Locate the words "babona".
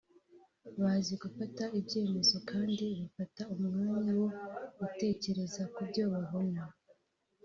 6.13-6.63